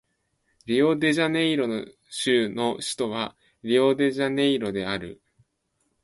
[0.65, 1.67] リオデジャネイロ
[2.09, 5.21] 州の州都はリオデジャネイロである